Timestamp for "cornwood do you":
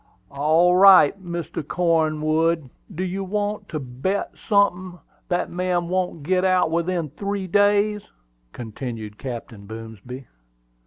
1.61-3.23